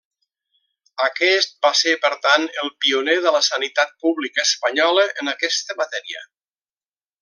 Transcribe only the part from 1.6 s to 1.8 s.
va